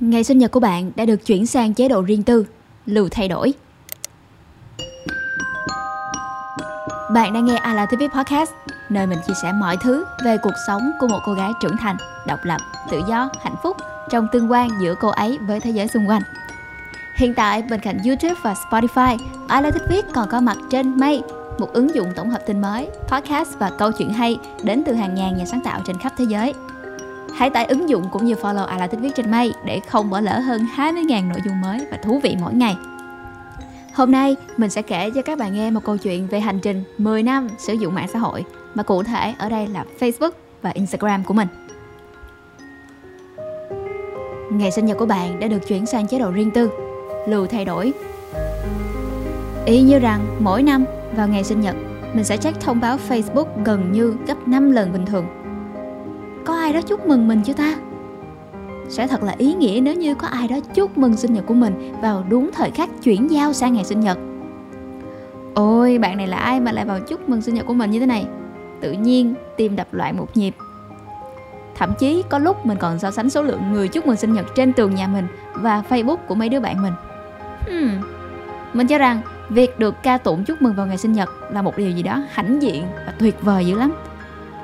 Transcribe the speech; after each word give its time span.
Ngày 0.00 0.24
sinh 0.24 0.38
nhật 0.38 0.50
của 0.50 0.60
bạn 0.60 0.92
đã 0.96 1.04
được 1.04 1.26
chuyển 1.26 1.46
sang 1.46 1.74
chế 1.74 1.88
độ 1.88 2.02
riêng 2.02 2.22
tư, 2.22 2.46
lưu 2.86 3.08
thay 3.10 3.28
đổi. 3.28 3.52
Bạn 7.14 7.32
đang 7.32 7.44
nghe 7.44 7.56
Ala 7.56 7.86
TV 7.86 8.02
Podcast, 8.14 8.50
nơi 8.88 9.06
mình 9.06 9.18
chia 9.26 9.34
sẻ 9.42 9.52
mọi 9.52 9.76
thứ 9.76 10.04
về 10.24 10.36
cuộc 10.42 10.52
sống 10.66 10.90
của 11.00 11.08
một 11.08 11.18
cô 11.26 11.32
gái 11.32 11.52
trưởng 11.60 11.76
thành, 11.76 11.96
độc 12.26 12.38
lập, 12.44 12.60
tự 12.90 13.00
do, 13.08 13.30
hạnh 13.42 13.54
phúc 13.62 13.76
trong 14.10 14.28
tương 14.32 14.50
quan 14.50 14.68
giữa 14.82 14.94
cô 15.00 15.08
ấy 15.08 15.38
với 15.38 15.60
thế 15.60 15.70
giới 15.70 15.88
xung 15.88 16.08
quanh. 16.08 16.22
Hiện 17.16 17.34
tại, 17.34 17.62
bên 17.62 17.80
cạnh 17.80 17.98
YouTube 18.04 18.34
và 18.42 18.54
Spotify, 18.70 19.18
I 19.62 19.70
TV 19.70 19.94
còn 20.14 20.28
có 20.28 20.40
mặt 20.40 20.56
trên 20.70 21.00
May, 21.00 21.22
một 21.58 21.72
ứng 21.72 21.94
dụng 21.94 22.12
tổng 22.16 22.30
hợp 22.30 22.40
tin 22.46 22.60
mới, 22.60 22.88
podcast 23.08 23.58
và 23.58 23.70
câu 23.78 23.92
chuyện 23.92 24.10
hay 24.10 24.38
đến 24.62 24.82
từ 24.86 24.94
hàng 24.94 25.14
ngàn 25.14 25.36
nhà 25.36 25.44
sáng 25.44 25.60
tạo 25.64 25.80
trên 25.86 25.98
khắp 25.98 26.12
thế 26.16 26.24
giới. 26.28 26.54
Hãy 27.34 27.50
tải 27.50 27.64
ứng 27.64 27.88
dụng 27.88 28.04
cũng 28.12 28.24
như 28.24 28.34
follow 28.34 28.66
Ala 28.66 28.86
Thích 28.86 29.00
Viết 29.00 29.14
trên 29.14 29.30
May 29.30 29.52
để 29.64 29.80
không 29.80 30.10
bỏ 30.10 30.20
lỡ 30.20 30.38
hơn 30.38 30.66
20.000 30.76 31.28
nội 31.28 31.38
dung 31.44 31.60
mới 31.60 31.86
và 31.90 31.96
thú 31.96 32.20
vị 32.22 32.36
mỗi 32.40 32.54
ngày. 32.54 32.76
Hôm 33.94 34.10
nay, 34.10 34.36
mình 34.56 34.70
sẽ 34.70 34.82
kể 34.82 35.10
cho 35.10 35.22
các 35.22 35.38
bạn 35.38 35.54
nghe 35.54 35.70
một 35.70 35.80
câu 35.84 35.96
chuyện 35.96 36.26
về 36.26 36.40
hành 36.40 36.60
trình 36.60 36.84
10 36.98 37.22
năm 37.22 37.48
sử 37.58 37.72
dụng 37.72 37.94
mạng 37.94 38.08
xã 38.12 38.18
hội, 38.18 38.44
mà 38.74 38.82
cụ 38.82 39.02
thể 39.02 39.34
ở 39.38 39.48
đây 39.48 39.66
là 39.66 39.84
Facebook 40.00 40.30
và 40.62 40.70
Instagram 40.70 41.24
của 41.24 41.34
mình. 41.34 41.48
Ngày 44.50 44.70
sinh 44.70 44.86
nhật 44.86 44.98
của 44.98 45.06
bạn 45.06 45.40
đã 45.40 45.48
được 45.48 45.68
chuyển 45.68 45.86
sang 45.86 46.06
chế 46.06 46.18
độ 46.18 46.30
riêng 46.30 46.50
tư, 46.50 46.70
lưu 47.28 47.46
thay 47.46 47.64
đổi. 47.64 47.92
Y 49.64 49.82
như 49.82 49.98
rằng 49.98 50.36
mỗi 50.40 50.62
năm 50.62 50.84
vào 51.16 51.28
ngày 51.28 51.44
sinh 51.44 51.60
nhật, 51.60 51.76
mình 52.14 52.24
sẽ 52.24 52.36
check 52.36 52.60
thông 52.60 52.80
báo 52.80 52.98
Facebook 53.08 53.46
gần 53.64 53.92
như 53.92 54.16
gấp 54.26 54.48
5 54.48 54.72
lần 54.72 54.92
bình 54.92 55.06
thường 55.06 55.26
ai 56.66 56.72
đó 56.72 56.80
chúc 56.82 57.06
mừng 57.06 57.28
mình 57.28 57.42
chưa 57.44 57.52
ta? 57.52 57.74
Sẽ 58.88 59.06
thật 59.06 59.22
là 59.22 59.34
ý 59.38 59.54
nghĩa 59.54 59.80
nếu 59.82 59.94
như 59.94 60.14
có 60.14 60.28
ai 60.28 60.48
đó 60.48 60.56
chúc 60.74 60.98
mừng 60.98 61.16
sinh 61.16 61.32
nhật 61.34 61.46
của 61.46 61.54
mình 61.54 61.94
vào 62.02 62.24
đúng 62.28 62.50
thời 62.52 62.70
khắc 62.70 62.90
chuyển 63.02 63.30
giao 63.30 63.52
sang 63.52 63.74
ngày 63.74 63.84
sinh 63.84 64.00
nhật. 64.00 64.18
Ôi, 65.54 65.98
bạn 65.98 66.16
này 66.16 66.26
là 66.26 66.36
ai 66.36 66.60
mà 66.60 66.72
lại 66.72 66.84
vào 66.84 67.00
chúc 67.00 67.28
mừng 67.28 67.42
sinh 67.42 67.54
nhật 67.54 67.66
của 67.66 67.74
mình 67.74 67.90
như 67.90 68.00
thế 68.00 68.06
này? 68.06 68.26
Tự 68.80 68.92
nhiên 68.92 69.34
tim 69.56 69.76
đập 69.76 69.86
loạn 69.92 70.16
một 70.16 70.36
nhịp. 70.36 70.54
Thậm 71.74 71.92
chí 71.98 72.22
có 72.28 72.38
lúc 72.38 72.66
mình 72.66 72.78
còn 72.78 72.98
so 72.98 73.10
sánh 73.10 73.30
số 73.30 73.42
lượng 73.42 73.72
người 73.72 73.88
chúc 73.88 74.06
mừng 74.06 74.16
sinh 74.16 74.32
nhật 74.32 74.46
trên 74.54 74.72
tường 74.72 74.94
nhà 74.94 75.06
mình 75.06 75.26
và 75.54 75.82
facebook 75.88 76.16
của 76.16 76.34
mấy 76.34 76.48
đứa 76.48 76.60
bạn 76.60 76.82
mình. 76.82 76.92
Hmm. 77.68 77.90
mình 78.72 78.86
cho 78.86 78.98
rằng 78.98 79.20
việc 79.48 79.78
được 79.78 79.94
ca 80.02 80.18
tụng 80.18 80.44
chúc 80.44 80.62
mừng 80.62 80.74
vào 80.74 80.86
ngày 80.86 80.98
sinh 80.98 81.12
nhật 81.12 81.30
là 81.50 81.62
một 81.62 81.76
điều 81.76 81.90
gì 81.90 82.02
đó 82.02 82.22
hãnh 82.30 82.62
diện 82.62 82.84
và 83.06 83.14
tuyệt 83.18 83.42
vời 83.42 83.66
dữ 83.66 83.78
lắm. 83.78 83.92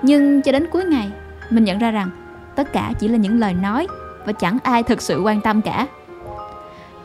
Nhưng 0.02 0.42
cho 0.42 0.52
đến 0.52 0.66
cuối 0.70 0.84
ngày 0.84 1.12
mình 1.54 1.64
nhận 1.64 1.78
ra 1.78 1.90
rằng 1.90 2.10
tất 2.54 2.72
cả 2.72 2.92
chỉ 2.98 3.08
là 3.08 3.16
những 3.16 3.40
lời 3.40 3.54
nói 3.54 3.86
và 4.26 4.32
chẳng 4.32 4.58
ai 4.62 4.82
thực 4.82 5.02
sự 5.02 5.20
quan 5.22 5.40
tâm 5.40 5.62
cả 5.62 5.86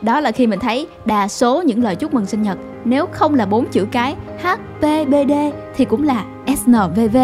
đó 0.02 0.20
là 0.20 0.30
khi 0.30 0.46
mình 0.46 0.60
thấy 0.60 0.86
đa 1.04 1.28
số 1.28 1.62
những 1.62 1.82
lời 1.82 1.96
chúc 1.96 2.14
mừng 2.14 2.26
sinh 2.26 2.42
nhật 2.42 2.58
nếu 2.84 3.06
không 3.06 3.34
là 3.34 3.46
bốn 3.46 3.66
chữ 3.66 3.86
cái 3.92 4.16
HPBD 4.42 5.32
thì 5.76 5.84
cũng 5.84 6.02
là 6.02 6.24
SNVV. 6.46 7.16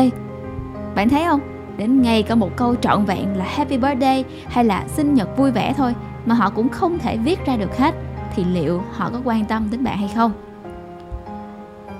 Bạn 0.94 1.08
thấy 1.08 1.24
không? 1.24 1.40
Đến 1.76 2.02
ngay 2.02 2.22
cả 2.22 2.34
một 2.34 2.56
câu 2.56 2.74
trọn 2.74 3.04
vẹn 3.04 3.36
là 3.36 3.44
Happy 3.44 3.78
Birthday 3.78 4.24
hay 4.46 4.64
là 4.64 4.84
sinh 4.88 5.14
nhật 5.14 5.36
vui 5.36 5.50
vẻ 5.50 5.74
thôi 5.76 5.94
mà 6.26 6.34
họ 6.34 6.50
cũng 6.50 6.68
không 6.68 6.98
thể 6.98 7.16
viết 7.16 7.46
ra 7.46 7.56
được 7.56 7.78
hết 7.78 7.94
thì 8.36 8.44
liệu 8.44 8.82
họ 8.92 9.10
có 9.12 9.20
quan 9.24 9.44
tâm 9.44 9.68
đến 9.70 9.84
bạn 9.84 9.98
hay 9.98 10.10
không? 10.14 10.32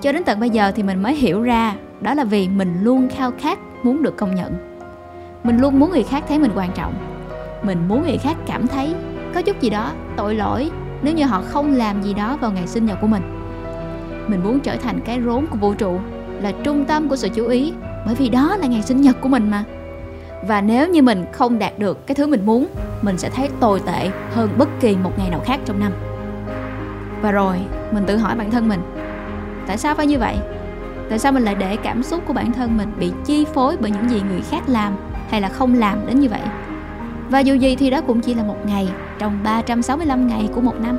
Cho 0.02 0.12
đến 0.12 0.24
tận 0.24 0.40
bây 0.40 0.50
giờ 0.50 0.72
thì 0.74 0.82
mình 0.82 1.02
mới 1.02 1.14
hiểu 1.14 1.42
ra 1.42 1.74
đó 2.00 2.14
là 2.14 2.24
vì 2.24 2.48
mình 2.48 2.74
luôn 2.82 3.08
khao 3.08 3.32
khát 3.38 3.58
muốn 3.82 4.02
được 4.02 4.16
công 4.16 4.34
nhận 4.34 4.73
mình 5.44 5.58
luôn 5.58 5.78
muốn 5.78 5.90
người 5.90 6.02
khác 6.02 6.24
thấy 6.28 6.38
mình 6.38 6.50
quan 6.54 6.72
trọng. 6.72 6.94
Mình 7.62 7.88
muốn 7.88 8.02
người 8.02 8.18
khác 8.18 8.36
cảm 8.46 8.66
thấy 8.66 8.94
có 9.34 9.42
chút 9.42 9.60
gì 9.60 9.70
đó 9.70 9.90
tội 10.16 10.34
lỗi 10.34 10.70
nếu 11.02 11.14
như 11.14 11.24
họ 11.24 11.42
không 11.48 11.74
làm 11.74 12.02
gì 12.02 12.14
đó 12.14 12.36
vào 12.40 12.52
ngày 12.52 12.66
sinh 12.66 12.86
nhật 12.86 12.98
của 13.00 13.06
mình. 13.06 13.22
Mình 14.28 14.40
muốn 14.44 14.60
trở 14.60 14.76
thành 14.76 15.00
cái 15.00 15.20
rốn 15.24 15.46
của 15.46 15.56
vũ 15.56 15.74
trụ 15.74 15.98
là 16.40 16.52
trung 16.62 16.84
tâm 16.84 17.08
của 17.08 17.16
sự 17.16 17.28
chú 17.28 17.46
ý, 17.46 17.72
bởi 18.06 18.14
vì 18.14 18.28
đó 18.28 18.56
là 18.56 18.66
ngày 18.66 18.82
sinh 18.82 19.00
nhật 19.00 19.16
của 19.20 19.28
mình 19.28 19.50
mà. 19.50 19.64
Và 20.48 20.60
nếu 20.60 20.88
như 20.88 21.02
mình 21.02 21.24
không 21.32 21.58
đạt 21.58 21.78
được 21.78 22.06
cái 22.06 22.14
thứ 22.14 22.26
mình 22.26 22.46
muốn, 22.46 22.66
mình 23.02 23.18
sẽ 23.18 23.30
thấy 23.30 23.48
tồi 23.60 23.80
tệ 23.86 24.10
hơn 24.32 24.48
bất 24.58 24.68
kỳ 24.80 24.96
một 24.96 25.18
ngày 25.18 25.30
nào 25.30 25.40
khác 25.44 25.60
trong 25.64 25.80
năm. 25.80 25.92
Và 27.22 27.30
rồi, 27.30 27.56
mình 27.92 28.04
tự 28.06 28.16
hỏi 28.16 28.36
bản 28.36 28.50
thân 28.50 28.68
mình, 28.68 28.80
tại 29.66 29.78
sao 29.78 29.94
phải 29.94 30.06
như 30.06 30.18
vậy? 30.18 30.36
Tại 31.08 31.18
sao 31.18 31.32
mình 31.32 31.42
lại 31.42 31.54
để 31.54 31.76
cảm 31.76 32.02
xúc 32.02 32.22
của 32.26 32.32
bản 32.32 32.52
thân 32.52 32.76
mình 32.76 32.92
bị 32.98 33.12
chi 33.24 33.46
phối 33.54 33.76
bởi 33.80 33.90
những 33.90 34.08
gì 34.08 34.22
người 34.30 34.40
khác 34.50 34.62
làm? 34.66 34.92
Hay 35.30 35.40
là 35.40 35.48
không 35.48 35.74
làm 35.74 36.06
đến 36.06 36.20
như 36.20 36.28
vậy. 36.28 36.40
Và 37.30 37.40
dù 37.40 37.54
gì 37.54 37.76
thì 37.76 37.90
đó 37.90 38.00
cũng 38.00 38.20
chỉ 38.20 38.34
là 38.34 38.42
một 38.42 38.66
ngày 38.66 38.88
trong 39.18 39.38
365 39.44 40.26
ngày 40.26 40.48
của 40.54 40.60
một 40.60 40.80
năm. 40.80 40.98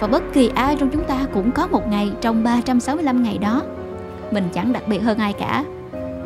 Và 0.00 0.06
bất 0.06 0.22
kỳ 0.32 0.50
ai 0.54 0.76
trong 0.76 0.90
chúng 0.90 1.04
ta 1.04 1.18
cũng 1.34 1.50
có 1.50 1.66
một 1.66 1.88
ngày 1.88 2.12
trong 2.20 2.44
365 2.44 3.22
ngày 3.22 3.38
đó. 3.38 3.62
Mình 4.30 4.48
chẳng 4.52 4.72
đặc 4.72 4.82
biệt 4.88 4.98
hơn 4.98 5.18
ai 5.18 5.32
cả. 5.32 5.64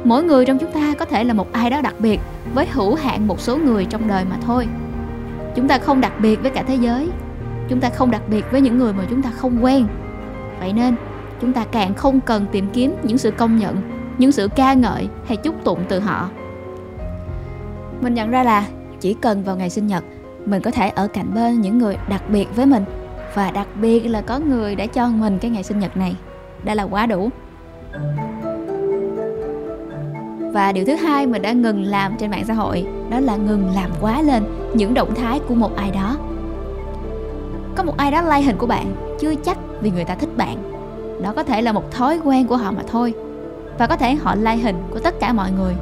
Mỗi 0.05 0.23
người 0.23 0.47
trong 0.47 0.59
chúng 0.59 0.73
ta 0.73 0.95
có 0.99 1.05
thể 1.05 1.25
là 1.25 1.35
một 1.35 1.53
ai 1.53 1.71
đó 1.71 1.81
đặc 1.81 1.95
biệt 1.99 2.21
với 2.55 2.67
hữu 2.67 2.95
hạn 2.95 3.27
một 3.27 3.41
số 3.41 3.57
người 3.57 3.85
trong 3.85 4.09
đời 4.09 4.25
mà 4.31 4.37
thôi. 4.47 4.67
Chúng 5.57 5.69
ta 5.69 5.79
không 5.79 6.01
đặc 6.01 6.13
biệt 6.21 6.43
với 6.43 6.51
cả 6.51 6.63
thế 6.63 6.75
giới. 6.75 7.09
Chúng 7.69 7.81
ta 7.81 7.91
không 7.91 8.11
đặc 8.11 8.23
biệt 8.29 8.45
với 8.53 8.61
những 8.61 8.79
người 8.79 8.93
mà 8.93 9.05
chúng 9.11 9.23
ta 9.23 9.31
không 9.31 9.65
quen. 9.65 9.87
Vậy 10.61 10.73
nên, 10.73 10.95
chúng 11.41 11.53
ta 11.53 11.65
càng 11.73 11.95
không 11.95 12.21
cần 12.21 12.47
tìm 12.53 12.67
kiếm 12.73 12.95
những 13.03 13.19
sự 13.19 13.31
công 13.31 13.57
nhận, 13.57 13.77
những 14.19 14.33
sự 14.33 14.49
ca 14.57 14.73
ngợi 14.73 15.09
hay 15.27 15.37
chúc 15.37 15.65
tụng 15.65 15.79
từ 15.89 16.01
họ 16.01 16.29
mình 18.01 18.15
nhận 18.15 18.31
ra 18.31 18.43
là 18.43 18.67
chỉ 19.01 19.15
cần 19.15 19.43
vào 19.43 19.57
ngày 19.57 19.71
sinh 19.71 19.87
nhật, 19.87 20.05
mình 20.47 20.63
có 20.63 20.71
thể 20.71 20.89
ở 20.89 21.09
cạnh 21.09 21.35
bên 21.35 21.61
những 21.61 21.79
người 21.79 21.97
đặc 22.09 22.23
biệt 22.29 22.57
với 22.57 22.67
mình. 22.67 22.85
Và 23.35 23.51
đặc 23.51 23.67
biệt 23.81 24.01
là 24.01 24.21
có 24.21 24.39
người 24.39 24.75
đã 24.75 24.87
cho 24.87 25.09
mình 25.09 25.39
cái 25.39 25.51
ngày 25.51 25.63
sinh 25.63 25.79
nhật 25.79 25.97
này. 25.97 26.17
Đã 26.65 26.75
là 26.75 26.83
quá 26.83 27.07
đủ. 27.07 27.29
Và 30.53 30.73
điều 30.73 30.85
thứ 30.85 30.95
hai 30.95 31.27
mình 31.27 31.43
đã 31.43 31.53
ngừng 31.53 31.83
làm 31.83 32.17
trên 32.19 32.31
mạng 32.31 32.45
xã 32.45 32.55
hội, 32.55 32.87
đó 33.11 33.21
là 33.21 33.37
ngừng 33.37 33.71
làm 33.75 33.91
quá 34.01 34.23
lên 34.23 34.43
những 34.75 34.95
động 34.95 35.15
thái 35.15 35.41
của 35.49 35.55
một 35.55 35.77
ai 35.77 35.91
đó. 35.91 36.17
Có 37.77 37.85
một 37.85 37.97
ai 37.97 38.11
đó 38.11 38.23
like 38.23 38.43
hình 38.43 38.57
của 38.59 38.67
bạn, 38.67 38.95
chưa 39.21 39.35
chắc 39.35 39.59
vì 39.81 39.91
người 39.91 40.05
ta 40.05 40.15
thích 40.15 40.37
bạn. 40.37 40.57
Đó 41.23 41.33
có 41.37 41.43
thể 41.43 41.63
là 41.63 41.73
một 41.73 41.91
thói 41.91 42.21
quen 42.25 42.47
của 42.47 42.57
họ 42.57 42.73
mà 42.73 42.83
thôi. 42.91 43.15
Và 43.79 43.87
có 43.87 43.97
thể 43.97 44.15
họ 44.15 44.35
like 44.35 44.57
hình 44.57 44.77
của 44.91 44.99
tất 44.99 45.21
cả 45.21 45.33
mọi 45.33 45.53
người 45.53 45.75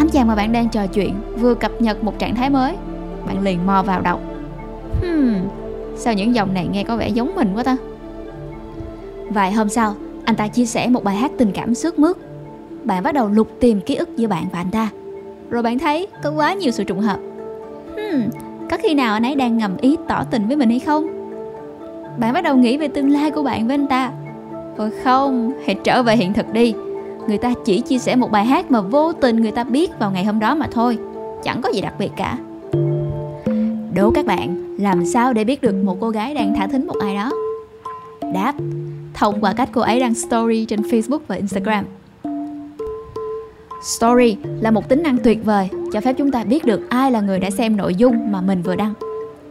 anh 0.00 0.08
chàng 0.08 0.26
mà 0.26 0.34
bạn 0.34 0.52
đang 0.52 0.68
trò 0.68 0.86
chuyện 0.86 1.14
vừa 1.36 1.54
cập 1.54 1.82
nhật 1.82 2.04
một 2.04 2.18
trạng 2.18 2.34
thái 2.34 2.50
mới. 2.50 2.76
Bạn 3.26 3.42
liền 3.42 3.66
mò 3.66 3.82
vào 3.82 4.00
đọc. 4.00 4.20
Hmm, 5.02 5.34
sao 5.96 6.14
những 6.14 6.34
dòng 6.34 6.54
này 6.54 6.68
nghe 6.72 6.84
có 6.84 6.96
vẻ 6.96 7.08
giống 7.08 7.34
mình 7.34 7.52
quá 7.54 7.62
ta? 7.62 7.76
Vài 9.28 9.52
hôm 9.52 9.68
sau 9.68 9.94
anh 10.24 10.36
ta 10.36 10.48
chia 10.48 10.66
sẻ 10.66 10.88
một 10.88 11.04
bài 11.04 11.16
hát 11.16 11.32
tình 11.38 11.52
cảm 11.52 11.74
sướt 11.74 11.98
mướt. 11.98 12.16
Bạn 12.84 13.02
bắt 13.02 13.14
đầu 13.14 13.28
lục 13.28 13.48
tìm 13.60 13.80
ký 13.80 13.94
ức 13.94 14.16
giữa 14.16 14.28
bạn 14.28 14.44
và 14.52 14.58
anh 14.58 14.70
ta. 14.70 14.88
Rồi 15.50 15.62
bạn 15.62 15.78
thấy 15.78 16.06
có 16.22 16.30
quá 16.30 16.54
nhiều 16.54 16.70
sự 16.70 16.84
trùng 16.84 17.00
hợp. 17.00 17.18
Hmm, 17.96 18.22
có 18.70 18.76
khi 18.82 18.94
nào 18.94 19.12
anh 19.12 19.26
ấy 19.26 19.34
đang 19.34 19.58
ngầm 19.58 19.76
ý 19.76 19.96
tỏ 20.08 20.24
tình 20.30 20.46
với 20.46 20.56
mình 20.56 20.70
hay 20.70 20.78
không? 20.78 21.06
Bạn 22.18 22.32
bắt 22.32 22.44
đầu 22.44 22.56
nghĩ 22.56 22.76
về 22.76 22.88
tương 22.88 23.10
lai 23.10 23.30
của 23.30 23.42
bạn 23.42 23.66
với 23.66 23.74
anh 23.74 23.86
ta. 23.86 24.10
Ôi 24.76 24.90
không, 25.04 25.52
hãy 25.66 25.76
trở 25.84 26.02
về 26.02 26.16
hiện 26.16 26.32
thực 26.32 26.52
đi 26.52 26.74
người 27.28 27.38
ta 27.38 27.52
chỉ 27.64 27.80
chia 27.80 27.98
sẻ 27.98 28.16
một 28.16 28.30
bài 28.30 28.44
hát 28.44 28.70
mà 28.70 28.80
vô 28.80 29.12
tình 29.12 29.36
người 29.36 29.50
ta 29.50 29.64
biết 29.64 29.90
vào 29.98 30.10
ngày 30.10 30.24
hôm 30.24 30.38
đó 30.38 30.54
mà 30.54 30.66
thôi. 30.72 30.98
Chẳng 31.44 31.62
có 31.62 31.70
gì 31.74 31.80
đặc 31.80 31.94
biệt 31.98 32.10
cả. 32.16 32.38
Đố 33.94 34.10
các 34.10 34.26
bạn, 34.26 34.76
làm 34.78 35.06
sao 35.06 35.32
để 35.32 35.44
biết 35.44 35.62
được 35.62 35.74
một 35.74 35.96
cô 36.00 36.10
gái 36.10 36.34
đang 36.34 36.54
thả 36.54 36.66
thính 36.66 36.86
một 36.86 36.96
ai 37.00 37.14
đó? 37.14 37.30
Đáp, 38.34 38.54
thông 39.14 39.40
qua 39.40 39.52
cách 39.52 39.68
cô 39.72 39.80
ấy 39.80 40.00
đăng 40.00 40.14
story 40.14 40.64
trên 40.64 40.80
facebook 40.80 41.18
và 41.26 41.36
instagram. 41.36 41.84
Story 43.82 44.36
là 44.60 44.70
một 44.70 44.88
tính 44.88 45.02
năng 45.02 45.18
tuyệt 45.18 45.44
vời, 45.44 45.68
cho 45.92 46.00
phép 46.00 46.12
chúng 46.18 46.30
ta 46.30 46.44
biết 46.44 46.64
được 46.64 46.80
ai 46.88 47.10
là 47.10 47.20
người 47.20 47.40
đã 47.40 47.50
xem 47.50 47.76
nội 47.76 47.94
dung 47.94 48.32
mà 48.32 48.40
mình 48.40 48.62
vừa 48.62 48.76
đăng. 48.76 48.94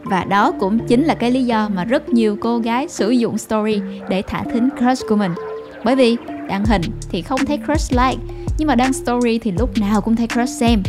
Và 0.04 0.24
đó 0.24 0.52
cũng 0.60 0.78
chính 0.78 1.04
là 1.04 1.14
cái 1.14 1.30
lý 1.30 1.44
do 1.44 1.68
mà 1.74 1.84
rất 1.84 2.08
nhiều 2.08 2.36
cô 2.40 2.58
gái 2.58 2.88
sử 2.88 3.10
dụng 3.10 3.38
story 3.38 3.80
để 4.08 4.22
thả 4.26 4.42
thính 4.42 4.68
crush 4.78 5.08
của 5.08 5.16
mình. 5.16 5.32
Bởi 5.84 5.96
vì 5.96 6.16
đăng 6.50 6.64
hình 6.64 6.82
thì 7.10 7.22
không 7.22 7.46
thấy 7.46 7.58
crush 7.66 7.92
like. 7.92 8.16
Nhưng 8.58 8.68
mà 8.68 8.74
đăng 8.74 8.92
story 8.92 9.38
thì 9.38 9.52
lúc 9.58 9.78
nào 9.78 10.00
cũng 10.00 10.16
thấy 10.16 10.26
crush 10.26 10.60
xem. 10.60 10.82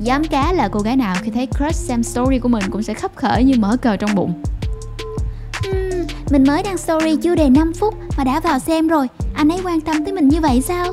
Dám 0.00 0.24
cá 0.24 0.52
là 0.52 0.68
cô 0.68 0.80
gái 0.80 0.96
nào 0.96 1.16
khi 1.22 1.30
thấy 1.30 1.46
crush 1.46 1.74
xem 1.74 2.02
story 2.02 2.38
của 2.38 2.48
mình 2.48 2.64
cũng 2.70 2.82
sẽ 2.82 2.94
khấp 2.94 3.16
khởi 3.16 3.44
như 3.44 3.54
mở 3.58 3.76
cờ 3.76 3.96
trong 3.96 4.14
bụng. 4.14 4.42
Uhm, 5.68 6.06
mình 6.30 6.44
mới 6.46 6.62
đăng 6.62 6.78
story 6.78 7.16
chưa 7.16 7.34
đầy 7.34 7.50
5 7.50 7.72
phút 7.72 7.94
mà 8.16 8.24
đã 8.24 8.40
vào 8.40 8.58
xem 8.58 8.88
rồi. 8.88 9.06
Anh 9.34 9.48
ấy 9.48 9.60
quan 9.64 9.80
tâm 9.80 10.04
tới 10.04 10.14
mình 10.14 10.28
như 10.28 10.40
vậy 10.40 10.60
sao? 10.60 10.92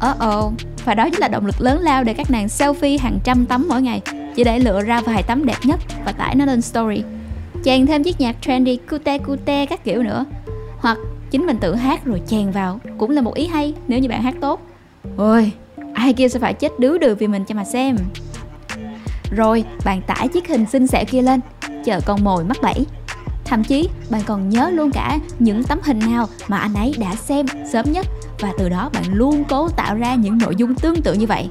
Ờ 0.00 0.10
uh 0.10 0.18
ồ 0.18 0.52
và 0.84 0.94
đó 0.94 1.08
chính 1.10 1.20
là 1.20 1.28
động 1.28 1.46
lực 1.46 1.60
lớn 1.60 1.80
lao 1.80 2.04
để 2.04 2.14
các 2.14 2.30
nàng 2.30 2.46
selfie 2.46 2.98
hàng 3.00 3.18
trăm 3.24 3.46
tấm 3.46 3.66
mỗi 3.68 3.82
ngày 3.82 4.00
chỉ 4.36 4.44
để 4.44 4.58
lựa 4.58 4.82
ra 4.82 5.00
vài 5.00 5.22
tấm 5.22 5.46
đẹp 5.46 5.58
nhất 5.64 5.80
và 6.04 6.12
tải 6.12 6.34
nó 6.34 6.44
lên 6.44 6.62
story. 6.62 7.02
Chèn 7.64 7.86
thêm 7.86 8.02
chiếc 8.02 8.20
nhạc 8.20 8.36
trendy 8.40 8.76
cute 8.76 9.18
cute 9.18 9.66
các 9.66 9.84
kiểu 9.84 10.02
nữa. 10.02 10.24
Hoặc 10.78 10.98
chính 11.30 11.46
mình 11.46 11.56
tự 11.60 11.74
hát 11.74 12.04
rồi 12.04 12.22
chèn 12.26 12.50
vào, 12.50 12.80
cũng 12.98 13.10
là 13.10 13.22
một 13.22 13.34
ý 13.34 13.46
hay, 13.46 13.74
nếu 13.88 13.98
như 13.98 14.08
bạn 14.08 14.22
hát 14.22 14.34
tốt. 14.40 14.60
Ôi, 15.16 15.52
ai 15.94 16.12
kia 16.12 16.28
sẽ 16.28 16.38
phải 16.38 16.54
chết 16.54 16.78
đứa 16.78 16.98
được 16.98 17.18
vì 17.18 17.26
mình 17.26 17.44
cho 17.44 17.54
mà 17.54 17.64
xem. 17.64 17.96
Rồi, 19.36 19.64
bạn 19.84 20.02
tải 20.02 20.28
chiếc 20.28 20.48
hình 20.48 20.66
xinh 20.66 20.86
xẻo 20.86 21.04
kia 21.04 21.22
lên, 21.22 21.40
Chờ 21.84 22.00
con 22.06 22.24
mồi 22.24 22.44
mắc 22.44 22.56
bẫy. 22.62 22.86
Thậm 23.44 23.64
chí, 23.64 23.88
bạn 24.10 24.22
còn 24.26 24.48
nhớ 24.48 24.70
luôn 24.70 24.90
cả 24.90 25.18
những 25.38 25.64
tấm 25.64 25.78
hình 25.82 25.98
nào 25.98 26.28
mà 26.48 26.58
anh 26.58 26.74
ấy 26.74 26.94
đã 26.98 27.14
xem 27.14 27.46
sớm 27.72 27.92
nhất, 27.92 28.06
Và 28.40 28.52
từ 28.58 28.68
đó 28.68 28.90
bạn 28.92 29.14
luôn 29.14 29.44
cố 29.48 29.68
tạo 29.68 29.94
ra 29.94 30.14
những 30.14 30.38
nội 30.38 30.56
dung 30.56 30.74
tương 30.74 31.02
tự 31.02 31.14
như 31.14 31.26
vậy. 31.26 31.48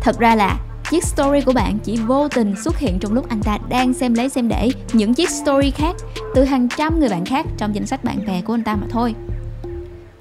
Thật 0.00 0.18
ra 0.18 0.34
là 0.34 0.58
chiếc 0.90 1.04
story 1.04 1.40
của 1.40 1.52
bạn 1.52 1.78
chỉ 1.84 1.96
vô 1.96 2.28
tình 2.28 2.54
xuất 2.64 2.78
hiện 2.78 2.98
trong 2.98 3.12
lúc 3.12 3.28
anh 3.28 3.40
ta 3.42 3.58
đang 3.68 3.94
xem 3.94 4.14
lấy 4.14 4.28
xem 4.28 4.48
để 4.48 4.70
những 4.92 5.14
chiếc 5.14 5.30
story 5.30 5.70
khác 5.70 5.96
từ 6.34 6.44
hàng 6.44 6.68
trăm 6.76 7.00
người 7.00 7.08
bạn 7.08 7.24
khác 7.24 7.46
trong 7.58 7.74
danh 7.74 7.86
sách 7.86 8.04
bạn 8.04 8.26
bè 8.26 8.42
của 8.42 8.54
anh 8.54 8.64
ta 8.64 8.76
mà 8.76 8.86
thôi. 8.90 9.14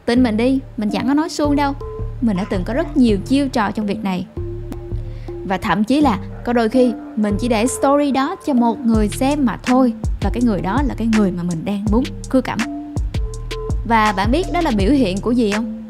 Tin 0.06 0.24
mình 0.24 0.38
đi, 0.38 0.60
mình 0.78 0.90
chẳng 0.90 1.08
có 1.08 1.14
nói 1.14 1.30
suông 1.30 1.56
đâu. 1.56 1.74
Mình 2.22 2.38
đã 2.38 2.46
từng 2.50 2.64
có 2.64 2.74
rất 2.74 2.98
nhiều 2.98 3.18
chiêu 3.26 3.48
trò 3.48 3.72
trong 3.72 3.86
việc 3.86 4.04
này. 4.04 4.26
Và 5.46 5.58
thậm 5.58 5.84
chí 5.84 6.02
là 6.02 6.20
có 6.46 6.54
đôi 6.54 6.70
khi 6.70 6.94
mình 7.16 7.38
chỉ 7.40 7.48
để 7.48 7.68
story 7.68 8.12
đó 8.12 8.36
cho 8.46 8.54
một 8.54 8.80
người 8.80 9.10
xem 9.10 9.46
mà 9.46 9.58
thôi 9.64 9.94
và 10.22 10.30
cái 10.34 10.44
người 10.44 10.62
đó 10.62 10.82
là 10.88 10.96
cái 10.98 11.08
người 11.18 11.32
mà 11.32 11.44
mình 11.44 11.66
đang 11.66 11.86
muốn 11.92 12.04
cưa 12.30 12.42
cảm. 12.42 12.60
Và 13.88 14.14
bạn 14.18 14.32
biết 14.32 14.46
đó 14.54 14.62
là 14.62 14.72
biểu 14.78 14.92
hiện 14.92 15.18
của 15.18 15.32
gì 15.32 15.52
không? 15.52 15.84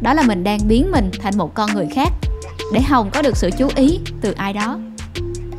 Đó 0.00 0.14
là 0.14 0.22
mình 0.22 0.44
đang 0.44 0.58
biến 0.68 0.90
mình 0.90 1.10
thành 1.22 1.38
một 1.38 1.54
con 1.54 1.70
người 1.74 1.86
khác 1.94 2.12
để 2.72 2.80
hồng 2.80 3.10
có 3.12 3.22
được 3.22 3.36
sự 3.36 3.50
chú 3.58 3.68
ý 3.76 4.00
từ 4.20 4.32
ai 4.32 4.52
đó. 4.52 4.78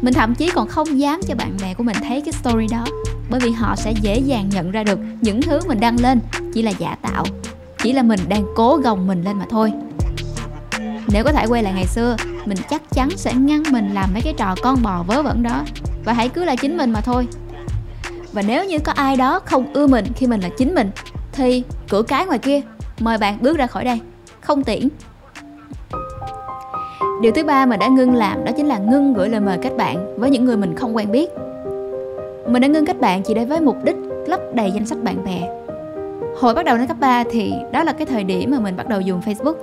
Mình 0.02 0.14
thậm 0.14 0.36
chí 0.36 0.50
còn 0.50 0.68
không 0.68 1.00
dám 1.00 1.22
cho 1.28 1.36
bạn 1.36 1.58
bè 1.62 1.74
của 1.74 1.84
mình 1.84 1.98
thấy 2.08 2.22
cái 2.22 2.32
story 2.32 2.68
đó, 2.72 2.86
bởi 3.30 3.40
vì 3.40 3.52
họ 3.52 3.76
sẽ 3.76 3.94
dễ 4.02 4.20
dàng 4.20 4.50
nhận 4.50 4.72
ra 4.72 4.84
được 4.84 5.00
những 5.22 5.42
thứ 5.42 5.60
mình 5.68 5.80
đăng 5.80 6.00
lên, 6.00 6.20
chỉ 6.54 6.62
là 6.62 6.72
giả 6.72 6.96
tạo, 7.02 7.26
chỉ 7.84 7.94
là 7.94 8.04
mình 8.04 8.20
đang 8.28 8.46
cố 8.56 8.78
gồng 8.84 9.08
mình 9.08 9.24
lên 9.24 9.38
mà 9.38 9.46
thôi. 9.50 9.72
Nếu 11.08 11.24
có 11.24 11.32
thể 11.32 11.46
quay 11.48 11.64
lại 11.64 11.74
ngày 11.74 11.88
xưa, 11.88 12.16
mình 12.46 12.58
chắc 12.70 12.82
chắn 12.92 13.10
sẽ 13.18 13.34
ngăn 13.34 13.64
mình 13.72 13.94
làm 13.94 14.10
mấy 14.14 14.22
cái 14.22 14.34
trò 14.38 14.56
con 14.62 14.82
bò 14.84 15.04
vớ 15.04 15.22
vẩn 15.22 15.44
đó, 15.44 15.64
và 16.06 16.14
hãy 16.14 16.30
cứ 16.30 16.46
là 16.46 16.56
chính 16.56 16.78
mình 16.78 16.92
mà 16.92 17.02
thôi. 17.02 17.28
Và 18.32 18.42
nếu 18.42 18.66
như 18.66 18.80
có 18.80 18.92
ai 18.92 19.16
đó 19.16 19.40
không 19.46 19.74
ưa 19.74 19.88
mình 19.88 20.06
khi 20.16 20.28
mình 20.28 20.42
là 20.42 20.50
chính 20.58 20.76
mình, 20.76 20.92
thì 21.32 21.64
cửa 21.90 22.02
cái 22.02 22.26
ngoài 22.26 22.40
kia, 22.40 22.62
mời 23.00 23.18
bạn 23.18 23.38
bước 23.42 23.58
ra 23.58 23.68
khỏi 23.68 23.84
đây. 23.84 24.00
Không 24.42 24.64
tiễn. 24.64 24.90
Điều 27.21 27.31
thứ 27.31 27.44
ba 27.44 27.66
mà 27.66 27.77
đã 27.77 27.88
ngưng 27.88 28.13
làm 28.13 28.45
đó 28.45 28.51
chính 28.51 28.68
là 28.68 28.77
ngưng 28.77 29.13
gửi 29.13 29.30
lời 29.30 29.42
mời 29.42 29.57
kết 29.62 29.77
bạn 29.77 30.16
với 30.18 30.30
những 30.30 30.45
người 30.45 30.57
mình 30.57 30.75
không 30.75 30.95
quen 30.95 31.12
biết. 31.12 31.30
Mình 32.48 32.62
đã 32.62 32.68
ngưng 32.68 32.86
kết 32.86 33.00
bạn 33.00 33.21
chỉ 33.24 33.33
để 33.33 33.45
với 33.45 33.62
mục 33.62 33.75
đích 33.83 33.95
lấp 34.27 34.39
đầy 34.54 34.71
danh 34.71 34.86
sách 34.86 35.04
bạn 35.04 35.25
bè. 35.25 35.50
Hồi 36.39 36.54
bắt 36.54 36.66
đầu 36.66 36.77
năm 36.77 36.88
cấp 36.88 36.98
3 37.00 37.24
thì 37.31 37.54
đó 37.71 37.83
là 37.83 37.94
cái 37.94 38.06
thời 38.06 38.24
điểm 38.24 38.51
mà 38.51 38.60
mình 38.60 38.77
bắt 38.77 38.88
đầu 38.88 39.01
dùng 39.01 39.21
Facebook. 39.25 39.54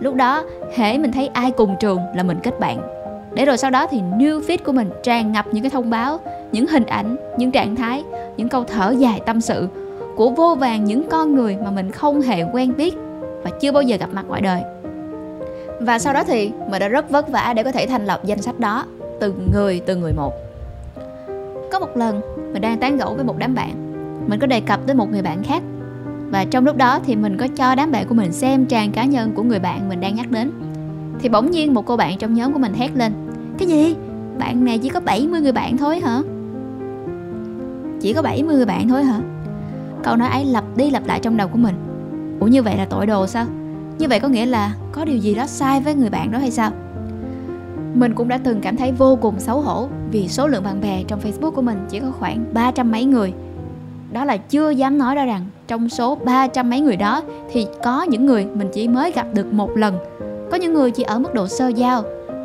Lúc 0.00 0.14
đó, 0.14 0.44
hễ 0.74 0.98
mình 0.98 1.12
thấy 1.12 1.26
ai 1.26 1.50
cùng 1.50 1.76
trường 1.80 2.00
là 2.14 2.22
mình 2.22 2.38
kết 2.42 2.60
bạn. 2.60 2.78
Để 3.34 3.44
rồi 3.44 3.56
sau 3.56 3.70
đó 3.70 3.86
thì 3.90 4.00
new 4.18 4.40
feed 4.40 4.58
của 4.64 4.72
mình 4.72 4.90
tràn 5.02 5.32
ngập 5.32 5.46
những 5.52 5.62
cái 5.62 5.70
thông 5.70 5.90
báo, 5.90 6.18
những 6.52 6.66
hình 6.66 6.86
ảnh, 6.86 7.16
những 7.38 7.50
trạng 7.50 7.76
thái, 7.76 8.04
những 8.36 8.48
câu 8.48 8.64
thở 8.64 8.94
dài 8.98 9.20
tâm 9.26 9.40
sự 9.40 9.68
của 10.16 10.30
vô 10.30 10.56
vàng 10.60 10.84
những 10.84 11.08
con 11.10 11.34
người 11.34 11.56
mà 11.64 11.70
mình 11.70 11.90
không 11.90 12.20
hề 12.20 12.42
quen 12.52 12.72
biết 12.76 12.94
và 13.42 13.50
chưa 13.60 13.72
bao 13.72 13.82
giờ 13.82 13.96
gặp 13.96 14.08
mặt 14.12 14.24
ngoài 14.28 14.40
đời 14.40 14.62
và 15.80 15.98
sau 15.98 16.12
đó 16.12 16.24
thì 16.24 16.50
mình 16.70 16.80
đã 16.80 16.88
rất 16.88 17.10
vất 17.10 17.28
vả 17.28 17.52
để 17.56 17.62
có 17.62 17.72
thể 17.72 17.86
thành 17.86 18.06
lập 18.06 18.20
danh 18.24 18.42
sách 18.42 18.60
đó, 18.60 18.84
từng 19.20 19.48
người 19.52 19.80
từng 19.86 20.00
người 20.00 20.12
một. 20.12 20.32
Có 21.72 21.78
một 21.78 21.96
lần 21.96 22.20
mình 22.52 22.62
đang 22.62 22.78
tán 22.78 22.96
gẫu 22.96 23.14
với 23.14 23.24
một 23.24 23.34
đám 23.38 23.54
bạn. 23.54 23.74
Mình 24.26 24.40
có 24.40 24.46
đề 24.46 24.60
cập 24.60 24.80
tới 24.86 24.96
một 24.96 25.10
người 25.10 25.22
bạn 25.22 25.42
khác. 25.42 25.62
Và 26.30 26.44
trong 26.44 26.64
lúc 26.64 26.76
đó 26.76 27.00
thì 27.06 27.16
mình 27.16 27.36
có 27.36 27.46
cho 27.56 27.74
đám 27.74 27.92
bạn 27.92 28.06
của 28.08 28.14
mình 28.14 28.32
xem 28.32 28.66
trang 28.66 28.92
cá 28.92 29.04
nhân 29.04 29.32
của 29.34 29.42
người 29.42 29.58
bạn 29.58 29.88
mình 29.88 30.00
đang 30.00 30.14
nhắc 30.14 30.30
đến. 30.30 30.50
Thì 31.20 31.28
bỗng 31.28 31.50
nhiên 31.50 31.74
một 31.74 31.86
cô 31.86 31.96
bạn 31.96 32.18
trong 32.18 32.34
nhóm 32.34 32.52
của 32.52 32.58
mình 32.58 32.74
hét 32.74 32.96
lên, 32.96 33.12
cái 33.58 33.68
gì? 33.68 33.96
Bạn 34.38 34.64
này 34.64 34.78
chỉ 34.78 34.88
có 34.88 35.00
70 35.00 35.40
người 35.40 35.52
bạn 35.52 35.76
thôi 35.76 36.00
hả? 36.00 36.20
Chỉ 38.00 38.12
có 38.12 38.22
70 38.22 38.56
người 38.56 38.66
bạn 38.66 38.88
thôi 38.88 39.04
hả? 39.04 39.20
Câu 40.02 40.16
nói 40.16 40.28
ấy 40.28 40.44
lặp 40.44 40.64
đi 40.76 40.90
lặp 40.90 41.06
lại 41.06 41.20
trong 41.22 41.36
đầu 41.36 41.48
của 41.48 41.58
mình. 41.58 41.74
Ủa, 42.40 42.46
như 42.46 42.62
vậy 42.62 42.76
là 42.76 42.84
tội 42.84 43.06
đồ 43.06 43.26
sao? 43.26 43.46
Như 43.98 44.08
vậy 44.08 44.20
có 44.20 44.28
nghĩa 44.28 44.46
là 44.46 44.74
có 44.92 45.04
điều 45.04 45.16
gì 45.16 45.34
đó 45.34 45.46
sai 45.46 45.80
với 45.80 45.94
người 45.94 46.10
bạn 46.10 46.30
đó 46.30 46.38
hay 46.38 46.50
sao? 46.50 46.70
Mình 47.94 48.14
cũng 48.14 48.28
đã 48.28 48.38
từng 48.44 48.60
cảm 48.60 48.76
thấy 48.76 48.92
vô 48.92 49.18
cùng 49.20 49.40
xấu 49.40 49.60
hổ 49.60 49.88
vì 50.10 50.28
số 50.28 50.46
lượng 50.46 50.64
bạn 50.64 50.80
bè 50.80 51.02
trong 51.08 51.20
Facebook 51.20 51.50
của 51.50 51.62
mình 51.62 51.86
chỉ 51.88 52.00
có 52.00 52.10
khoảng 52.18 52.44
ba 52.52 52.70
trăm 52.70 52.90
mấy 52.90 53.04
người. 53.04 53.32
Đó 54.12 54.24
là 54.24 54.36
chưa 54.36 54.70
dám 54.70 54.98
nói 54.98 55.14
ra 55.14 55.24
rằng 55.24 55.46
trong 55.66 55.88
số 55.88 56.14
ba 56.14 56.46
trăm 56.46 56.70
mấy 56.70 56.80
người 56.80 56.96
đó 56.96 57.22
thì 57.52 57.66
có 57.82 58.02
những 58.02 58.26
người 58.26 58.46
mình 58.54 58.68
chỉ 58.72 58.88
mới 58.88 59.12
gặp 59.12 59.26
được 59.34 59.52
một 59.52 59.76
lần, 59.76 59.98
có 60.50 60.56
những 60.56 60.74
người 60.74 60.90
chỉ 60.90 61.02
ở 61.02 61.18
mức 61.18 61.34
độ 61.34 61.48
sơ 61.48 61.68
giao, 61.68 62.02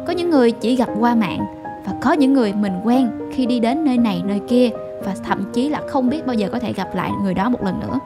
có 0.07 0.13
những 0.13 0.29
người 0.29 0.51
chỉ 0.51 0.75
gặp 0.75 0.89
qua 0.99 1.15
mạng 1.15 1.39
và 1.85 1.93
có 2.01 2.13
những 2.13 2.33
người 2.33 2.53
mình 2.53 2.73
quen 2.83 3.09
khi 3.31 3.45
đi 3.45 3.59
đến 3.59 3.85
nơi 3.85 3.97
này 3.97 4.21
nơi 4.25 4.41
kia 4.47 4.69
và 5.05 5.15
thậm 5.23 5.43
chí 5.53 5.69
là 5.69 5.81
không 5.89 6.09
biết 6.09 6.25
bao 6.25 6.33
giờ 6.33 6.49
có 6.51 6.59
thể 6.59 6.73
gặp 6.73 6.95
lại 6.95 7.11
người 7.23 7.33
đó 7.33 7.49
một 7.49 7.63
lần 7.63 7.79
nữa 7.79 7.99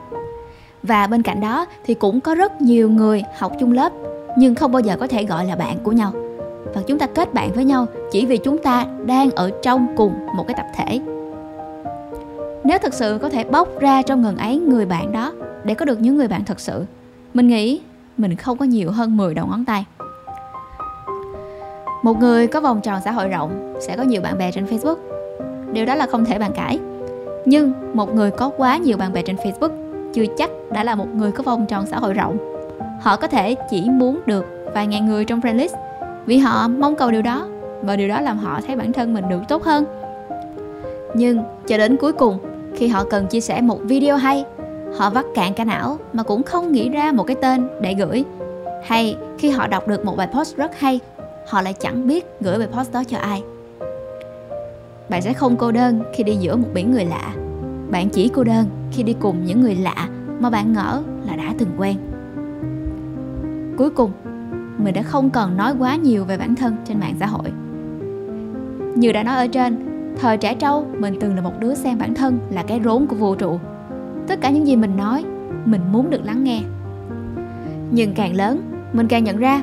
và 0.82 1.06
bên 1.06 1.22
cạnh 1.22 1.40
đó 1.40 1.66
thì 1.84 1.94
cũng 1.94 2.20
có 2.20 2.34
rất 2.34 2.60
nhiều 2.60 2.90
người 2.90 3.22
học 3.38 3.52
chung 3.60 3.72
lớp, 3.72 3.92
nhưng 4.36 4.54
không 4.54 4.72
bao 4.72 4.80
giờ 4.80 4.96
có 5.00 5.06
thể 5.06 5.24
gọi 5.24 5.46
là 5.46 5.56
bạn 5.56 5.76
của 5.82 5.92
nhau. 5.92 6.12
Và 6.74 6.82
chúng 6.86 6.98
ta 6.98 7.06
kết 7.06 7.34
bạn 7.34 7.52
với 7.52 7.64
nhau 7.64 7.86
chỉ 8.10 8.26
vì 8.26 8.36
chúng 8.36 8.58
ta 8.58 8.86
đang 9.06 9.30
ở 9.30 9.50
trong 9.62 9.86
cùng 9.96 10.12
một 10.36 10.44
cái 10.48 10.54
tập 10.56 10.66
thể. 10.76 11.00
Nếu 12.64 12.78
thực 12.78 12.94
sự 12.94 13.18
có 13.22 13.28
thể 13.28 13.44
bóc 13.44 13.80
ra 13.80 14.02
trong 14.02 14.22
ngần 14.22 14.36
ấy 14.36 14.58
người 14.58 14.86
bạn 14.86 15.12
đó 15.12 15.32
để 15.64 15.74
có 15.74 15.84
được 15.84 16.00
những 16.00 16.16
người 16.16 16.28
bạn 16.28 16.44
thật 16.44 16.60
sự, 16.60 16.84
mình 17.34 17.48
nghĩ 17.48 17.80
mình 18.16 18.36
không 18.36 18.58
có 18.58 18.64
nhiều 18.64 18.90
hơn 18.90 19.16
10 19.16 19.34
đầu 19.34 19.46
ngón 19.46 19.64
tay. 19.64 19.84
Một 22.02 22.18
người 22.18 22.46
có 22.46 22.60
vòng 22.60 22.80
tròn 22.80 23.00
xã 23.04 23.10
hội 23.10 23.28
rộng 23.28 23.74
sẽ 23.80 23.96
có 23.96 24.02
nhiều 24.02 24.22
bạn 24.22 24.38
bè 24.38 24.52
trên 24.52 24.66
facebook. 24.66 24.96
Điều 25.72 25.86
đó 25.86 25.94
là 25.94 26.06
không 26.06 26.24
thể 26.24 26.38
bàn 26.38 26.52
cãi. 26.54 26.78
Nhưng 27.44 27.72
một 27.94 28.14
người 28.14 28.30
có 28.30 28.50
quá 28.56 28.76
nhiều 28.76 28.96
bạn 28.96 29.12
bè 29.12 29.22
trên 29.22 29.36
facebook 29.36 29.87
chưa 30.12 30.24
chắc 30.36 30.50
đã 30.70 30.84
là 30.84 30.94
một 30.94 31.06
người 31.14 31.32
có 31.32 31.42
vòng 31.42 31.66
tròn 31.66 31.86
xã 31.86 31.98
hội 31.98 32.14
rộng. 32.14 32.38
Họ 33.00 33.16
có 33.16 33.28
thể 33.28 33.54
chỉ 33.70 33.90
muốn 33.90 34.20
được 34.26 34.46
vài 34.74 34.86
ngàn 34.86 35.06
người 35.06 35.24
trong 35.24 35.40
friend 35.40 35.56
list 35.56 35.74
vì 36.26 36.38
họ 36.38 36.68
mong 36.68 36.96
cầu 36.96 37.10
điều 37.10 37.22
đó 37.22 37.48
và 37.82 37.96
điều 37.96 38.08
đó 38.08 38.20
làm 38.20 38.38
họ 38.38 38.60
thấy 38.66 38.76
bản 38.76 38.92
thân 38.92 39.14
mình 39.14 39.28
được 39.28 39.40
tốt 39.48 39.62
hơn. 39.62 39.84
Nhưng 41.14 41.42
cho 41.66 41.78
đến 41.78 41.96
cuối 41.96 42.12
cùng, 42.12 42.38
khi 42.76 42.88
họ 42.88 43.04
cần 43.04 43.26
chia 43.26 43.40
sẻ 43.40 43.60
một 43.60 43.78
video 43.82 44.16
hay, 44.16 44.44
họ 44.96 45.10
vắt 45.10 45.24
cạn 45.34 45.54
cả 45.54 45.64
não 45.64 45.98
mà 46.12 46.22
cũng 46.22 46.42
không 46.42 46.72
nghĩ 46.72 46.88
ra 46.88 47.12
một 47.12 47.24
cái 47.24 47.36
tên 47.40 47.68
để 47.80 47.94
gửi. 47.94 48.24
Hay 48.84 49.16
khi 49.38 49.50
họ 49.50 49.66
đọc 49.66 49.88
được 49.88 50.04
một 50.04 50.16
bài 50.16 50.28
post 50.34 50.56
rất 50.56 50.78
hay, 50.78 51.00
họ 51.48 51.62
lại 51.62 51.72
chẳng 51.72 52.08
biết 52.08 52.26
gửi 52.40 52.58
bài 52.58 52.68
post 52.72 52.92
đó 52.92 53.02
cho 53.08 53.18
ai. 53.18 53.42
Bạn 55.08 55.22
sẽ 55.22 55.32
không 55.32 55.56
cô 55.56 55.72
đơn 55.72 56.02
khi 56.14 56.24
đi 56.24 56.36
giữa 56.36 56.56
một 56.56 56.68
biển 56.74 56.92
người 56.92 57.04
lạ 57.04 57.34
bạn 57.90 58.08
chỉ 58.08 58.28
cô 58.28 58.44
đơn 58.44 58.66
khi 58.92 59.02
đi 59.02 59.14
cùng 59.20 59.44
những 59.44 59.60
người 59.60 59.74
lạ 59.74 60.08
mà 60.40 60.50
bạn 60.50 60.72
ngỡ 60.72 61.02
là 61.26 61.36
đã 61.36 61.54
từng 61.58 61.68
quen. 61.76 61.96
Cuối 63.78 63.90
cùng, 63.90 64.10
mình 64.78 64.94
đã 64.94 65.02
không 65.02 65.30
còn 65.30 65.56
nói 65.56 65.74
quá 65.78 65.96
nhiều 65.96 66.24
về 66.24 66.38
bản 66.38 66.54
thân 66.54 66.76
trên 66.84 67.00
mạng 67.00 67.14
xã 67.20 67.26
hội. 67.26 67.52
Như 68.94 69.12
đã 69.12 69.22
nói 69.22 69.36
ở 69.36 69.46
trên, 69.46 69.76
thời 70.20 70.36
trẻ 70.36 70.54
trâu 70.54 70.86
mình 70.98 71.14
từng 71.20 71.36
là 71.36 71.42
một 71.42 71.60
đứa 71.60 71.74
xem 71.74 71.98
bản 71.98 72.14
thân 72.14 72.38
là 72.50 72.62
cái 72.62 72.80
rốn 72.84 73.06
của 73.06 73.16
vũ 73.16 73.34
trụ. 73.34 73.58
Tất 74.26 74.40
cả 74.40 74.50
những 74.50 74.66
gì 74.66 74.76
mình 74.76 74.96
nói, 74.96 75.24
mình 75.64 75.80
muốn 75.92 76.10
được 76.10 76.24
lắng 76.24 76.44
nghe. 76.44 76.62
Nhưng 77.90 78.14
càng 78.14 78.34
lớn, 78.34 78.60
mình 78.92 79.08
càng 79.08 79.24
nhận 79.24 79.36
ra 79.36 79.62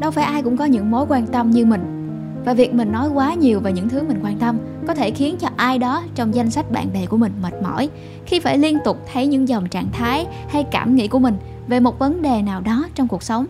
đâu 0.00 0.10
phải 0.10 0.24
ai 0.24 0.42
cũng 0.42 0.56
có 0.56 0.64
những 0.64 0.90
mối 0.90 1.06
quan 1.08 1.26
tâm 1.26 1.50
như 1.50 1.66
mình 1.66 2.05
và 2.46 2.54
việc 2.54 2.74
mình 2.74 2.92
nói 2.92 3.08
quá 3.08 3.34
nhiều 3.34 3.60
về 3.60 3.72
những 3.72 3.88
thứ 3.88 4.02
mình 4.02 4.20
quan 4.22 4.38
tâm 4.38 4.58
có 4.86 4.94
thể 4.94 5.10
khiến 5.10 5.36
cho 5.36 5.48
ai 5.56 5.78
đó 5.78 6.02
trong 6.14 6.34
danh 6.34 6.50
sách 6.50 6.70
bạn 6.70 6.92
bè 6.92 7.06
của 7.06 7.16
mình 7.16 7.32
mệt 7.42 7.54
mỏi. 7.62 7.88
Khi 8.26 8.40
phải 8.40 8.58
liên 8.58 8.78
tục 8.84 8.98
thấy 9.12 9.26
những 9.26 9.48
dòng 9.48 9.68
trạng 9.68 9.88
thái 9.92 10.26
hay 10.48 10.64
cảm 10.70 10.94
nghĩ 10.94 11.08
của 11.08 11.18
mình 11.18 11.36
về 11.68 11.80
một 11.80 11.98
vấn 11.98 12.22
đề 12.22 12.42
nào 12.42 12.60
đó 12.60 12.86
trong 12.94 13.08
cuộc 13.08 13.22
sống, 13.22 13.46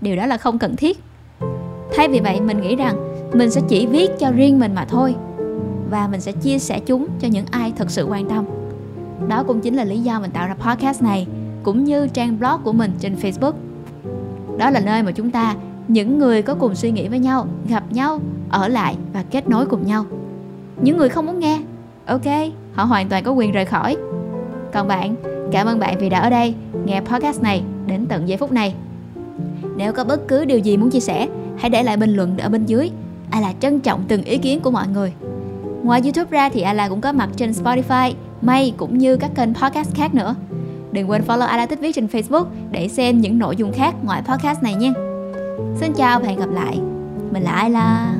điều 0.00 0.16
đó 0.16 0.26
là 0.26 0.36
không 0.36 0.58
cần 0.58 0.76
thiết. 0.76 1.02
Thay 1.96 2.08
vì 2.08 2.20
vậy, 2.20 2.40
mình 2.40 2.60
nghĩ 2.60 2.76
rằng 2.76 2.96
mình 3.32 3.50
sẽ 3.50 3.60
chỉ 3.68 3.86
viết 3.86 4.10
cho 4.18 4.30
riêng 4.30 4.58
mình 4.58 4.74
mà 4.74 4.84
thôi 4.84 5.14
và 5.90 6.08
mình 6.08 6.20
sẽ 6.20 6.32
chia 6.32 6.58
sẻ 6.58 6.80
chúng 6.86 7.06
cho 7.20 7.28
những 7.28 7.46
ai 7.50 7.72
thực 7.76 7.90
sự 7.90 8.04
quan 8.04 8.28
tâm. 8.28 8.44
Đó 9.28 9.42
cũng 9.42 9.60
chính 9.60 9.74
là 9.74 9.84
lý 9.84 9.98
do 9.98 10.20
mình 10.20 10.30
tạo 10.30 10.46
ra 10.48 10.54
podcast 10.54 11.02
này, 11.02 11.26
cũng 11.62 11.84
như 11.84 12.08
trang 12.08 12.38
blog 12.38 12.62
của 12.64 12.72
mình 12.72 12.92
trên 13.00 13.14
facebook. 13.14 13.52
Đó 14.58 14.70
là 14.70 14.80
nơi 14.80 15.02
mà 15.02 15.12
chúng 15.12 15.30
ta 15.30 15.54
những 15.92 16.18
người 16.18 16.42
có 16.42 16.54
cùng 16.54 16.74
suy 16.74 16.90
nghĩ 16.90 17.08
với 17.08 17.18
nhau, 17.18 17.46
gặp 17.68 17.84
nhau, 17.92 18.20
ở 18.50 18.68
lại 18.68 18.96
và 19.12 19.24
kết 19.30 19.48
nối 19.48 19.66
cùng 19.66 19.86
nhau. 19.86 20.04
Những 20.82 20.96
người 20.96 21.08
không 21.08 21.26
muốn 21.26 21.38
nghe, 21.38 21.60
ok, 22.06 22.26
họ 22.72 22.84
hoàn 22.84 23.08
toàn 23.08 23.24
có 23.24 23.32
quyền 23.32 23.52
rời 23.52 23.64
khỏi. 23.64 23.96
Còn 24.72 24.88
bạn, 24.88 25.14
cảm 25.52 25.66
ơn 25.66 25.78
bạn 25.78 25.98
vì 25.98 26.08
đã 26.08 26.18
ở 26.18 26.30
đây, 26.30 26.54
nghe 26.84 27.00
podcast 27.00 27.42
này 27.42 27.62
đến 27.86 28.06
tận 28.06 28.28
giây 28.28 28.38
phút 28.38 28.52
này. 28.52 28.74
Nếu 29.76 29.92
có 29.92 30.04
bất 30.04 30.28
cứ 30.28 30.44
điều 30.44 30.58
gì 30.58 30.76
muốn 30.76 30.90
chia 30.90 31.00
sẻ, 31.00 31.28
hãy 31.58 31.70
để 31.70 31.82
lại 31.82 31.96
bình 31.96 32.16
luận 32.16 32.38
ở 32.38 32.48
bên 32.48 32.66
dưới. 32.66 32.90
A 33.30 33.40
là 33.40 33.52
trân 33.60 33.80
trọng 33.80 34.04
từng 34.08 34.22
ý 34.22 34.38
kiến 34.38 34.60
của 34.60 34.70
mọi 34.70 34.88
người. 34.88 35.12
Ngoài 35.82 36.00
youtube 36.04 36.30
ra 36.30 36.48
thì 36.48 36.60
a 36.60 36.72
là 36.72 36.88
cũng 36.88 37.00
có 37.00 37.12
mặt 37.12 37.30
trên 37.36 37.50
spotify, 37.50 38.12
may 38.42 38.74
cũng 38.76 38.98
như 38.98 39.16
các 39.16 39.30
kênh 39.34 39.54
podcast 39.54 39.94
khác 39.94 40.14
nữa. 40.14 40.34
Đừng 40.92 41.10
quên 41.10 41.22
follow 41.26 41.46
a 41.46 41.56
la 41.56 41.66
tích 41.66 41.80
viết 41.80 41.94
trên 41.94 42.06
facebook 42.06 42.44
để 42.70 42.88
xem 42.88 43.20
những 43.20 43.38
nội 43.38 43.56
dung 43.56 43.72
khác 43.72 43.94
ngoài 44.04 44.22
podcast 44.28 44.62
này 44.62 44.74
nha 44.74 45.09
xin 45.80 45.92
chào 45.92 46.20
và 46.20 46.28
hẹn 46.28 46.38
gặp 46.38 46.50
lại. 46.50 46.80
Mình 47.32 47.42
là 47.42 47.52
Ayla. 47.52 48.19